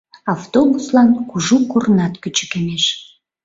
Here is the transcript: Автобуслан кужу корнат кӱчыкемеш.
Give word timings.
Автобуслан 0.33 1.09
кужу 1.29 1.57
корнат 1.71 2.13
кӱчыкемеш. 2.21 2.85